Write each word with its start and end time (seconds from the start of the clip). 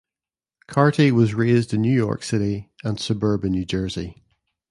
Carty 0.65 1.11
was 1.11 1.35
raised 1.35 1.75
in 1.75 1.83
New 1.83 1.93
York 1.93 2.23
City 2.23 2.71
and 2.83 2.99
suburban 2.99 3.51
New 3.51 3.65
Jersey. 3.65 4.23